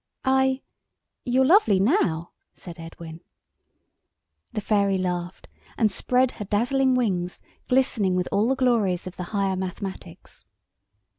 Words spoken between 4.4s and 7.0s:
The Fairy laughed, and spread her dazzling